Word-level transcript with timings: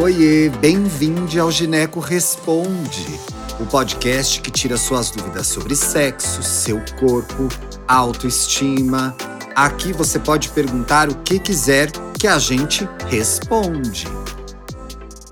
Oiê, 0.00 0.48
bem-vindo 0.60 1.42
ao 1.42 1.50
Gineco 1.50 1.98
Responde, 1.98 3.18
o 3.58 3.66
podcast 3.66 4.40
que 4.40 4.48
tira 4.48 4.76
suas 4.76 5.10
dúvidas 5.10 5.48
sobre 5.48 5.74
sexo, 5.74 6.40
seu 6.40 6.80
corpo, 7.00 7.48
autoestima. 7.88 9.12
Aqui 9.56 9.92
você 9.92 10.20
pode 10.20 10.50
perguntar 10.50 11.08
o 11.08 11.16
que 11.22 11.40
quiser 11.40 11.90
que 12.16 12.28
a 12.28 12.38
gente 12.38 12.88
responde. 13.08 14.06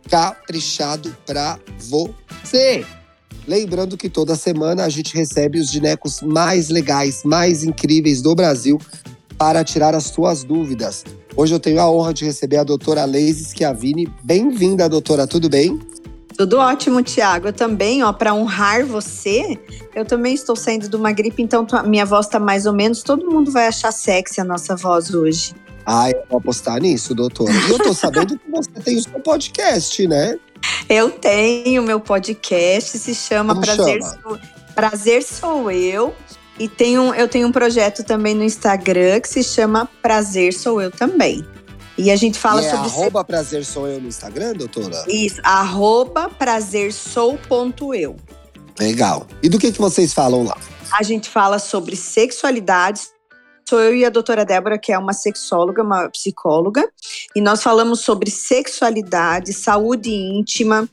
caprichado 0.10 1.16
para 1.26 1.60
você. 1.80 2.86
Lembrando 3.48 3.98
que 3.98 4.10
toda 4.10 4.36
semana 4.36 4.84
a 4.84 4.90
gente 4.90 5.16
recebe 5.16 5.60
os 5.60 5.72
ginecos 5.72 6.22
mais 6.22 6.70
legais, 6.70 7.24
mais 7.24 7.64
incríveis 7.64 8.22
do 8.22 8.36
Brasil 8.36 8.80
para 9.38 9.64
tirar 9.64 9.96
as 9.96 10.06
suas 10.06 10.44
dúvidas. 10.44 11.04
Hoje 11.36 11.54
eu 11.54 11.60
tenho 11.60 11.80
a 11.80 11.90
honra 11.90 12.14
de 12.14 12.26
receber 12.26 12.58
a 12.58 12.64
doutora 12.64 13.06
Leise 13.06 13.46
Schiavini. 13.46 14.12
Bem-vinda, 14.24 14.90
doutora, 14.90 15.28
tudo 15.28 15.48
bem? 15.50 15.80
Tudo 16.38 16.60
ótimo, 16.60 17.02
Tiago. 17.02 17.48
Eu 17.48 17.54
também, 17.54 18.04
ó, 18.04 18.14
para 18.14 18.32
honrar 18.32 18.86
você, 18.86 19.58
eu 19.96 20.06
também 20.06 20.36
estou 20.36 20.56
saindo 20.56 20.88
de 20.88 20.96
uma 20.96 21.12
gripe, 21.12 21.42
então 21.42 21.66
minha 21.86 22.06
voz 22.06 22.28
tá 22.28 22.40
mais 22.40 22.68
ou 22.68 22.74
menos. 22.74 23.02
Todo 23.02 23.26
mundo 23.26 23.52
vai 23.52 23.68
achar 23.68 23.92
sexy 23.92 24.40
a 24.40 24.44
nossa 24.44 24.76
voz 24.76 25.12
hoje. 25.14 25.56
Ah, 25.84 26.12
eu 26.12 26.22
vou 26.30 26.38
apostar 26.38 26.80
nisso, 26.80 27.16
doutora. 27.16 27.52
E 27.52 27.72
eu 27.72 27.80
tô 27.80 27.94
sabendo 27.94 28.38
que 28.38 28.52
você 28.52 28.70
tem 28.84 28.98
o 28.98 29.02
seu 29.02 29.20
podcast, 29.20 30.08
né? 30.08 30.38
Eu 30.88 31.10
tenho 31.10 31.82
meu 31.82 32.00
podcast, 32.00 32.98
se 33.00 33.16
chama 33.16 33.56
Como 33.56 33.66
Prazer, 33.66 34.02
chama? 34.02 34.20
Sou, 34.22 34.40
Prazer 34.76 35.24
Sou 35.24 35.72
Eu. 35.72 36.14
E 36.60 36.68
tenho, 36.68 37.14
eu 37.16 37.28
tenho 37.28 37.48
um 37.48 37.52
projeto 37.52 38.04
também 38.04 38.36
no 38.36 38.44
Instagram 38.44 39.20
que 39.22 39.30
se 39.30 39.44
chama 39.44 39.90
Prazer 40.02 40.54
Sou 40.54 40.82
Eu 40.82 40.92
também. 40.92 41.44
E 41.98 42.12
a 42.12 42.16
gente 42.16 42.38
fala 42.38 42.64
é 42.64 42.70
sobre 42.70 42.88
arroba 42.88 43.24
prazer 43.24 43.66
sou 43.66 43.88
eu 43.88 44.00
no 44.00 44.08
Instagram, 44.08 44.54
doutora? 44.54 45.04
isso, 45.08 45.42
arroba 45.44 46.30
prazersou.eu. 46.30 48.16
Legal. 48.80 49.26
E 49.42 49.50
do 49.50 49.58
que, 49.58 49.72
que 49.72 49.80
vocês 49.80 50.14
falam 50.14 50.44
lá? 50.44 50.56
A 50.92 51.02
gente 51.02 51.28
fala 51.28 51.58
sobre 51.58 51.96
sexualidade. 51.96 53.02
Sou 53.68 53.82
eu 53.82 53.96
e 53.96 54.06
a 54.06 54.10
doutora 54.10 54.46
Débora, 54.46 54.78
que 54.78 54.94
é 54.94 54.98
uma 54.98 55.12
sexóloga, 55.12 55.84
uma 55.84 56.08
psicóloga, 56.10 56.88
e 57.36 57.42
nós 57.42 57.62
falamos 57.62 58.00
sobre 58.00 58.32
sexualidade, 58.32 59.52
saúde 59.52 60.10
íntima, 60.10 60.88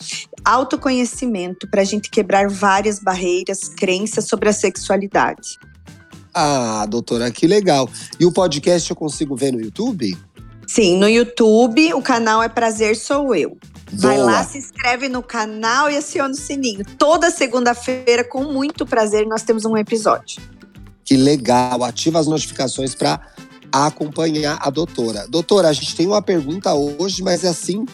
autoconhecimento, 0.44 1.68
para 1.68 1.82
a 1.82 1.84
gente 1.84 2.10
quebrar 2.10 2.48
várias 2.48 2.98
barreiras, 2.98 3.68
crenças 3.68 4.24
sobre 4.26 4.48
a 4.48 4.52
sexualidade. 4.52 5.56
Ah, 6.34 6.84
doutora, 6.88 7.30
que 7.30 7.46
legal. 7.46 7.88
E 8.18 8.26
o 8.26 8.32
podcast 8.32 8.90
eu 8.90 8.96
consigo 8.96 9.36
ver 9.36 9.52
no 9.52 9.60
YouTube? 9.60 10.18
Sim, 10.74 10.96
no 10.98 11.08
YouTube, 11.08 11.94
o 11.94 12.02
canal 12.02 12.42
é 12.42 12.48
Prazer 12.48 12.96
Sou 12.96 13.32
Eu. 13.32 13.56
Vai 13.92 14.16
Boa. 14.16 14.26
lá, 14.32 14.44
se 14.44 14.58
inscreve 14.58 15.08
no 15.08 15.22
canal 15.22 15.88
e 15.88 15.96
aciona 15.96 16.34
o 16.34 16.36
sininho. 16.36 16.84
Toda 16.98 17.30
segunda-feira, 17.30 18.24
com 18.24 18.42
muito 18.52 18.84
prazer, 18.84 19.24
nós 19.24 19.42
temos 19.42 19.64
um 19.64 19.76
episódio. 19.76 20.42
Que 21.04 21.16
legal. 21.16 21.84
Ativa 21.84 22.18
as 22.18 22.26
notificações 22.26 22.92
para 22.92 23.20
acompanhar 23.70 24.58
a 24.60 24.68
doutora. 24.68 25.28
Doutora, 25.28 25.68
a 25.68 25.72
gente 25.72 25.94
tem 25.94 26.08
uma 26.08 26.20
pergunta 26.20 26.74
hoje, 26.74 27.22
mas 27.22 27.44
é 27.44 27.50
assim, 27.50 27.86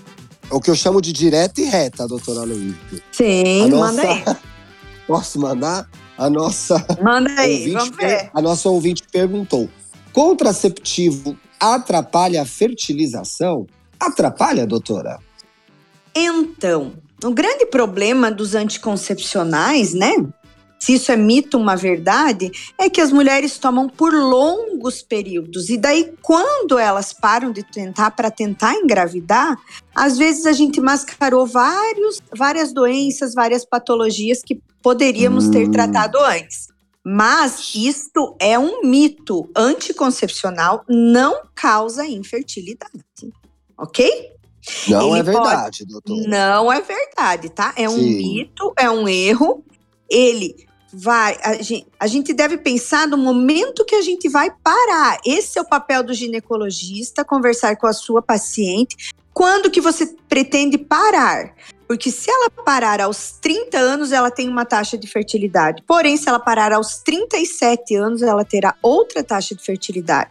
é 0.50 0.54
o 0.54 0.58
que 0.58 0.70
eu 0.70 0.74
chamo 0.74 1.02
de 1.02 1.12
direta 1.12 1.60
e 1.60 1.64
reta, 1.64 2.08
doutora 2.08 2.44
Luísa. 2.44 2.76
Sim, 3.12 3.64
A 3.64 3.76
manda 3.76 4.02
aí. 4.02 4.24
Posso 5.06 5.38
mandar? 5.38 5.86
A 6.16 6.30
nossa 6.30 6.82
Manda 7.02 7.30
aí, 7.38 7.72
vamos 7.72 7.90
per- 7.96 8.06
ver. 8.08 8.30
a 8.32 8.40
nossa 8.40 8.68
ouvinte 8.70 9.02
perguntou: 9.12 9.68
contraceptivo 10.12 11.36
atrapalha 11.60 12.42
a 12.42 12.46
fertilização? 12.46 13.66
Atrapalha, 13.98 14.66
doutora? 14.66 15.18
Então, 16.14 16.94
o 17.22 17.30
grande 17.30 17.66
problema 17.66 18.30
dos 18.30 18.54
anticoncepcionais, 18.54 19.92
né? 19.94 20.14
Se 20.78 20.94
isso 20.94 21.12
é 21.12 21.16
mito, 21.16 21.58
uma 21.58 21.76
verdade, 21.76 22.50
é 22.78 22.88
que 22.88 23.02
as 23.02 23.12
mulheres 23.12 23.58
tomam 23.58 23.86
por 23.86 24.14
longos 24.14 25.02
períodos. 25.02 25.68
E 25.68 25.76
daí, 25.76 26.14
quando 26.22 26.78
elas 26.78 27.12
param 27.12 27.52
de 27.52 27.62
tentar 27.62 28.12
para 28.12 28.30
tentar 28.30 28.74
engravidar, 28.74 29.58
às 29.94 30.16
vezes 30.16 30.46
a 30.46 30.52
gente 30.52 30.80
mascarou 30.80 31.46
vários, 31.46 32.22
várias 32.34 32.72
doenças, 32.72 33.34
várias 33.34 33.62
patologias 33.66 34.42
que 34.42 34.58
poderíamos 34.82 35.48
ter 35.48 35.68
Hum. 35.68 35.70
tratado 35.70 36.18
antes. 36.18 36.68
Mas 37.04 37.74
isto 37.74 38.36
é 38.38 38.58
um 38.58 38.82
mito. 38.82 39.48
Anticoncepcional 39.56 40.84
não 40.88 41.42
causa 41.54 42.06
infertilidade. 42.06 43.04
Ok? 43.76 44.32
Não 44.88 45.10
Ele 45.10 45.20
é 45.20 45.22
verdade, 45.22 45.86
doutora. 45.86 46.28
Não 46.28 46.72
é 46.72 46.80
verdade, 46.80 47.48
tá? 47.48 47.72
É 47.76 47.88
um 47.88 47.96
Sim. 47.96 48.16
mito, 48.16 48.72
é 48.76 48.90
um 48.90 49.08
erro. 49.08 49.64
Ele 50.08 50.54
vai. 50.92 51.38
A 51.42 51.54
gente, 51.62 51.86
a 51.98 52.06
gente 52.06 52.34
deve 52.34 52.58
pensar 52.58 53.08
no 53.08 53.16
momento 53.16 53.84
que 53.84 53.94
a 53.94 54.02
gente 54.02 54.28
vai 54.28 54.50
parar. 54.62 55.18
Esse 55.24 55.58
é 55.58 55.62
o 55.62 55.68
papel 55.68 56.02
do 56.02 56.12
ginecologista, 56.12 57.24
conversar 57.24 57.76
com 57.76 57.86
a 57.86 57.92
sua 57.92 58.20
paciente. 58.20 59.12
Quando 59.32 59.70
que 59.70 59.80
você 59.80 60.06
pretende 60.28 60.76
parar? 60.76 61.54
Porque 61.90 62.12
se 62.12 62.30
ela 62.30 62.48
parar 62.48 63.00
aos 63.00 63.32
30 63.42 63.76
anos, 63.76 64.12
ela 64.12 64.30
tem 64.30 64.48
uma 64.48 64.64
taxa 64.64 64.96
de 64.96 65.08
fertilidade. 65.08 65.82
Porém, 65.88 66.16
se 66.16 66.28
ela 66.28 66.38
parar 66.38 66.72
aos 66.72 66.98
37 66.98 67.96
anos, 67.96 68.22
ela 68.22 68.44
terá 68.44 68.76
outra 68.80 69.24
taxa 69.24 69.56
de 69.56 69.64
fertilidade. 69.64 70.30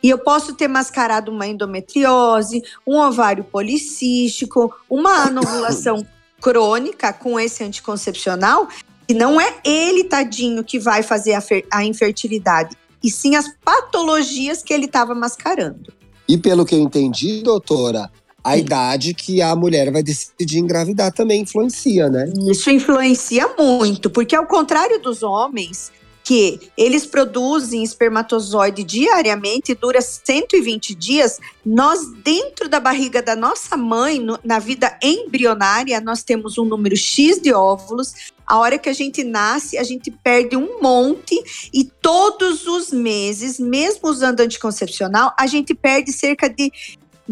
E 0.00 0.08
eu 0.08 0.18
posso 0.18 0.54
ter 0.54 0.68
mascarado 0.68 1.32
uma 1.32 1.48
endometriose, 1.48 2.62
um 2.86 2.96
ovário 2.96 3.42
policístico, 3.42 4.72
uma 4.88 5.24
anovulação 5.24 6.06
crônica 6.40 7.12
com 7.12 7.40
esse 7.40 7.64
anticoncepcional, 7.64 8.68
que 9.08 9.12
não 9.12 9.40
é 9.40 9.52
ele, 9.64 10.04
tadinho, 10.04 10.62
que 10.62 10.78
vai 10.78 11.02
fazer 11.02 11.34
a, 11.34 11.42
a 11.72 11.84
infertilidade, 11.84 12.76
e 13.02 13.10
sim 13.10 13.34
as 13.34 13.52
patologias 13.64 14.62
que 14.62 14.72
ele 14.72 14.86
estava 14.86 15.12
mascarando. 15.12 15.92
E 16.28 16.38
pelo 16.38 16.64
que 16.64 16.76
eu 16.76 16.78
entendi, 16.78 17.42
doutora, 17.42 18.08
a 18.42 18.56
idade 18.56 19.14
que 19.14 19.42
a 19.42 19.54
mulher 19.54 19.90
vai 19.92 20.02
decidir 20.02 20.58
engravidar 20.58 21.12
também 21.12 21.42
influencia, 21.42 22.08
né? 22.08 22.32
Isso 22.50 22.70
influencia 22.70 23.48
muito, 23.58 24.08
porque 24.10 24.34
ao 24.34 24.46
contrário 24.46 25.00
dos 25.00 25.22
homens, 25.22 25.92
que 26.22 26.60
eles 26.76 27.06
produzem 27.06 27.82
espermatozoide 27.82 28.84
diariamente 28.84 29.72
e 29.72 29.74
dura 29.74 30.00
120 30.00 30.94
dias, 30.94 31.38
nós 31.64 32.00
dentro 32.22 32.68
da 32.68 32.78
barriga 32.78 33.22
da 33.22 33.34
nossa 33.34 33.76
mãe, 33.76 34.20
no- 34.20 34.38
na 34.44 34.58
vida 34.58 34.96
embrionária, 35.02 36.00
nós 36.00 36.22
temos 36.22 36.58
um 36.58 36.64
número 36.64 36.96
X 36.96 37.40
de 37.40 37.52
óvulos. 37.52 38.12
A 38.46 38.58
hora 38.58 38.78
que 38.78 38.88
a 38.88 38.92
gente 38.92 39.24
nasce, 39.24 39.78
a 39.78 39.82
gente 39.82 40.10
perde 40.10 40.56
um 40.56 40.80
monte 40.82 41.40
e 41.72 41.84
todos 41.84 42.66
os 42.66 42.90
meses, 42.92 43.58
mesmo 43.58 44.08
usando 44.08 44.40
anticoncepcional, 44.40 45.32
a 45.38 45.46
gente 45.46 45.74
perde 45.74 46.12
cerca 46.12 46.48
de 46.48 46.70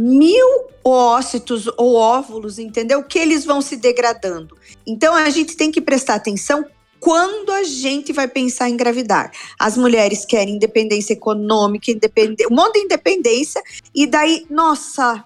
mil 0.00 0.47
ócitos 0.85 1.67
ou 1.77 1.97
óvulos, 1.97 2.61
entendeu? 2.61 3.03
Que 3.03 3.19
eles 3.19 3.45
vão 3.45 3.61
se 3.61 3.77
degradando. 3.77 4.56
Então 4.87 5.12
a 5.12 5.29
gente 5.29 5.56
tem 5.56 5.73
que 5.73 5.81
prestar 5.81 6.15
atenção 6.15 6.65
quando 7.00 7.50
a 7.50 7.65
gente 7.65 8.12
vai 8.12 8.29
pensar 8.29 8.69
em 8.69 8.75
engravidar. 8.75 9.33
As 9.59 9.77
mulheres 9.77 10.25
querem 10.25 10.55
independência 10.55 11.15
econômica, 11.15 11.91
independe... 11.91 12.47
um 12.47 12.55
monte 12.55 12.75
de 12.75 12.85
independência, 12.85 13.61
e 13.93 14.06
daí, 14.06 14.47
nossa, 14.49 15.25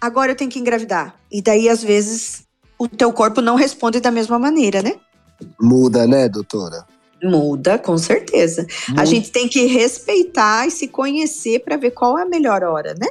agora 0.00 0.32
eu 0.32 0.36
tenho 0.36 0.50
que 0.50 0.58
engravidar. 0.58 1.14
E 1.30 1.40
daí, 1.40 1.68
às 1.68 1.82
vezes, 1.82 2.42
o 2.76 2.88
teu 2.88 3.12
corpo 3.12 3.40
não 3.40 3.54
responde 3.54 4.00
da 4.00 4.10
mesma 4.10 4.38
maneira, 4.38 4.82
né? 4.82 4.96
Muda, 5.60 6.08
né, 6.08 6.28
doutora? 6.28 6.84
Muda, 7.22 7.78
com 7.78 7.96
certeza. 7.96 8.66
Muito. 8.88 9.00
A 9.00 9.04
gente 9.04 9.30
tem 9.30 9.48
que 9.48 9.66
respeitar 9.66 10.66
e 10.66 10.72
se 10.72 10.88
conhecer 10.88 11.60
para 11.60 11.76
ver 11.76 11.92
qual 11.92 12.18
é 12.18 12.22
a 12.22 12.28
melhor 12.28 12.64
hora, 12.64 12.94
né? 12.94 13.08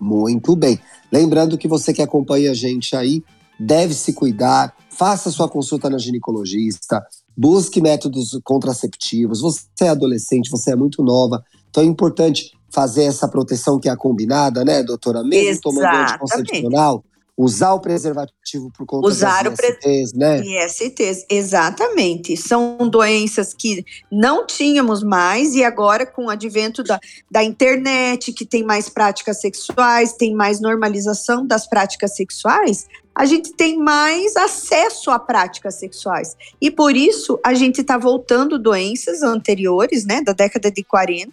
Muito 0.00 0.54
bem. 0.54 0.78
Lembrando 1.10 1.58
que 1.58 1.68
você 1.68 1.92
que 1.92 2.02
acompanha 2.02 2.50
a 2.50 2.54
gente 2.54 2.94
aí 2.94 3.22
deve 3.58 3.94
se 3.94 4.12
cuidar, 4.12 4.74
faça 4.90 5.30
sua 5.30 5.48
consulta 5.48 5.90
na 5.90 5.98
ginecologista, 5.98 7.04
busque 7.36 7.80
métodos 7.80 8.38
contraceptivos. 8.44 9.40
Você 9.40 9.64
é 9.82 9.88
adolescente, 9.88 10.50
você 10.50 10.72
é 10.72 10.76
muito 10.76 11.02
nova, 11.02 11.42
então 11.70 11.82
é 11.82 11.86
importante 11.86 12.52
fazer 12.70 13.04
essa 13.04 13.26
proteção 13.26 13.78
que 13.80 13.88
é 13.88 13.92
a 13.92 13.96
combinada, 13.96 14.64
né, 14.64 14.82
doutora? 14.82 15.22
Mesmo 15.22 15.50
Exatamente. 15.50 15.62
tomando 15.62 16.02
anticoncepcional, 16.02 17.04
usar 17.38 17.72
o 17.72 17.78
preservativo 17.78 18.68
por 18.76 18.84
conta 18.84 19.06
usar 19.06 19.44
das 19.44 19.60
ISTs, 19.60 20.12
né? 20.12 20.42
ISTs, 20.44 21.24
exatamente. 21.30 22.36
São 22.36 22.76
doenças 22.90 23.54
que 23.54 23.84
não 24.10 24.44
tínhamos 24.44 25.04
mais 25.04 25.54
e 25.54 25.62
agora 25.62 26.04
com 26.04 26.26
o 26.26 26.30
advento 26.30 26.82
da, 26.82 26.98
da 27.30 27.44
internet, 27.44 28.32
que 28.32 28.44
tem 28.44 28.64
mais 28.64 28.88
práticas 28.88 29.40
sexuais, 29.40 30.14
tem 30.14 30.34
mais 30.34 30.60
normalização 30.60 31.46
das 31.46 31.68
práticas 31.68 32.16
sexuais, 32.16 32.88
a 33.14 33.24
gente 33.24 33.52
tem 33.52 33.78
mais 33.78 34.36
acesso 34.36 35.10
a 35.10 35.18
práticas 35.18 35.76
sexuais. 35.76 36.36
E 36.60 36.72
por 36.72 36.96
isso 36.96 37.38
a 37.44 37.54
gente 37.54 37.82
está 37.82 37.96
voltando 37.96 38.58
doenças 38.58 39.22
anteriores, 39.22 40.04
né, 40.04 40.20
da 40.22 40.32
década 40.32 40.72
de 40.72 40.82
40, 40.82 41.32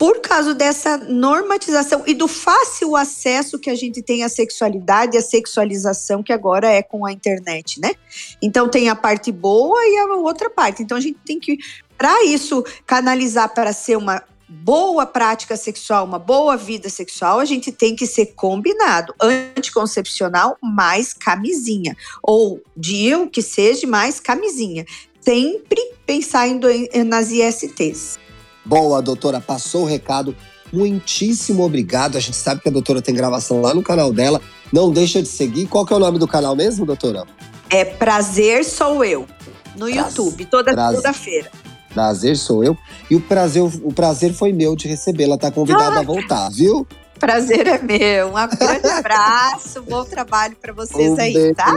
por 0.00 0.22
causa 0.22 0.54
dessa 0.54 0.96
normatização 0.96 2.04
e 2.06 2.14
do 2.14 2.26
fácil 2.26 2.96
acesso 2.96 3.58
que 3.58 3.68
a 3.68 3.74
gente 3.74 4.00
tem 4.00 4.24
à 4.24 4.30
sexualidade 4.30 5.14
e 5.14 5.18
à 5.18 5.22
sexualização 5.22 6.22
que 6.22 6.32
agora 6.32 6.70
é 6.70 6.82
com 6.82 7.04
a 7.04 7.12
internet, 7.12 7.78
né? 7.78 7.90
Então 8.40 8.66
tem 8.66 8.88
a 8.88 8.96
parte 8.96 9.30
boa 9.30 9.78
e 9.84 9.98
a 9.98 10.06
outra 10.14 10.48
parte. 10.48 10.82
Então 10.82 10.96
a 10.96 11.00
gente 11.00 11.18
tem 11.22 11.38
que, 11.38 11.58
para 11.98 12.24
isso, 12.24 12.64
canalizar 12.86 13.52
para 13.52 13.74
ser 13.74 13.96
uma 13.96 14.24
boa 14.48 15.04
prática 15.04 15.54
sexual, 15.54 16.06
uma 16.06 16.18
boa 16.18 16.56
vida 16.56 16.88
sexual, 16.88 17.38
a 17.38 17.44
gente 17.44 17.70
tem 17.70 17.94
que 17.94 18.06
ser 18.06 18.32
combinado. 18.34 19.14
Anticoncepcional 19.20 20.56
mais 20.62 21.12
camisinha. 21.12 21.94
Ou 22.22 22.58
DIU, 22.74 23.28
que 23.28 23.42
seja 23.42 23.86
mais 23.86 24.18
camisinha. 24.18 24.86
Sempre 25.20 25.92
pensar 26.06 26.48
em 26.48 26.58
nas 27.04 27.30
ISTs. 27.30 28.18
Boa, 28.70 29.02
doutora, 29.02 29.40
passou 29.40 29.82
o 29.82 29.84
recado. 29.84 30.32
Muitíssimo 30.72 31.64
obrigado. 31.64 32.16
A 32.16 32.20
gente 32.20 32.36
sabe 32.36 32.60
que 32.60 32.68
a 32.68 32.72
doutora 32.72 33.02
tem 33.02 33.12
gravação 33.12 33.60
lá 33.60 33.74
no 33.74 33.82
canal 33.82 34.12
dela. 34.12 34.40
Não 34.72 34.92
deixa 34.92 35.20
de 35.20 35.26
seguir. 35.26 35.66
Qual 35.66 35.84
que 35.84 35.92
é 35.92 35.96
o 35.96 35.98
nome 35.98 36.20
do 36.20 36.28
canal 36.28 36.54
mesmo, 36.54 36.86
doutora? 36.86 37.24
É 37.68 37.84
Prazer 37.84 38.64
Sou 38.64 39.04
Eu, 39.04 39.26
no 39.74 39.86
Prazer, 39.86 39.96
YouTube, 39.96 40.44
toda 40.44 40.70
segunda-feira. 40.70 41.50
Prazer 41.92 42.36
sou 42.36 42.62
eu. 42.62 42.78
E 43.10 43.16
o 43.16 43.20
prazer, 43.20 43.60
o 43.60 43.92
prazer 43.92 44.32
foi 44.32 44.52
meu 44.52 44.76
de 44.76 44.86
recebê-la. 44.86 45.36
Tá 45.36 45.50
convidada 45.50 45.96
ah, 45.96 45.98
a 45.98 46.02
voltar, 46.04 46.48
viu? 46.50 46.86
Prazer 47.18 47.66
é 47.66 47.82
meu. 47.82 48.28
Um 48.28 48.56
grande 48.56 48.86
abraço, 48.86 49.82
bom 49.82 50.04
trabalho 50.04 50.54
para 50.62 50.72
vocês 50.72 51.10
um 51.10 51.20
aí, 51.20 51.32
beijo. 51.32 51.54
tá? 51.56 51.74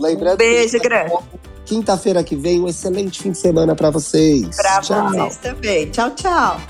Lembrando 0.00 0.34
um 0.34 0.36
beijo 0.38 0.78
grande. 0.80 1.12
Quinta-feira 1.64 2.22
que 2.22 2.36
vem, 2.36 2.60
um 2.60 2.68
excelente 2.68 3.22
fim 3.22 3.30
de 3.30 3.38
semana 3.38 3.74
para 3.74 3.90
vocês. 3.90 4.56
Para 4.56 4.80
vocês 4.80 5.36
também. 5.38 5.90
Tchau, 5.90 6.10
tchau. 6.10 6.60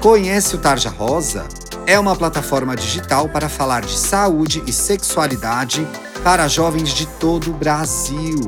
Conhece 0.00 0.54
o 0.54 0.58
Tarja 0.58 0.90
Rosa? 0.90 1.46
É 1.86 1.98
uma 1.98 2.14
plataforma 2.14 2.76
digital 2.76 3.28
para 3.28 3.48
falar 3.48 3.82
de 3.82 3.96
saúde 3.96 4.62
e 4.66 4.72
sexualidade 4.72 5.86
para 6.22 6.48
jovens 6.48 6.92
de 6.92 7.06
todo 7.06 7.50
o 7.50 7.54
Brasil. 7.54 8.40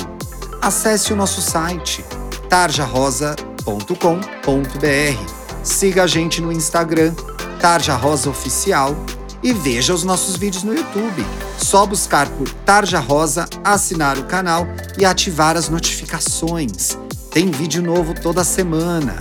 Acesse 0.60 1.12
o 1.12 1.16
nosso 1.16 1.40
site 1.40 2.04
tarjarosa.com.br. 2.48 5.38
Siga 5.62 6.02
a 6.02 6.06
gente 6.06 6.40
no 6.40 6.52
Instagram, 6.52 7.14
Tarja 7.60 7.94
Rosa 7.94 8.30
Oficial 8.30 8.96
e 9.42 9.52
veja 9.52 9.94
os 9.94 10.04
nossos 10.04 10.36
vídeos 10.36 10.62
no 10.62 10.74
YouTube. 10.74 11.24
Só 11.58 11.86
buscar 11.86 12.28
por 12.30 12.48
Tarja 12.64 12.98
Rosa, 12.98 13.48
assinar 13.64 14.18
o 14.18 14.24
canal 14.24 14.66
e 14.98 15.04
ativar 15.04 15.56
as 15.56 15.68
notificações. 15.68 16.96
Tem 17.30 17.50
vídeo 17.50 17.82
novo 17.82 18.14
toda 18.14 18.44
semana. 18.44 19.16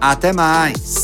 Até 0.00 0.32
mais! 0.32 1.03